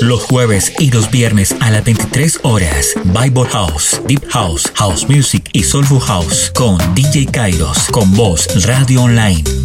[0.00, 5.48] Los jueves y los viernes a las 23 horas, Bible House, Deep House, House Music
[5.52, 9.57] y Soulful House con DJ Kairos, con voz Radio Online.